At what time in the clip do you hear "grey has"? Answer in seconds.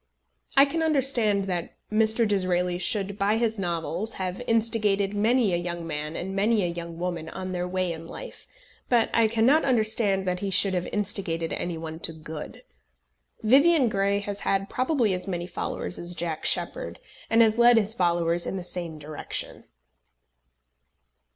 13.89-14.39